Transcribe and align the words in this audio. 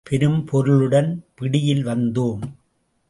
பெரும் 0.03 0.45
பொருளுடன் 0.45 1.23
பிடியில் 1.35 1.85
வந்தோம். 1.85 2.41